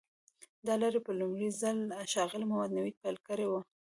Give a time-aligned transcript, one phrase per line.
[0.67, 1.77] دا لړۍ په لومړي ځل
[2.11, 3.59] ښاغلي محمد نوید پیل کړې وه.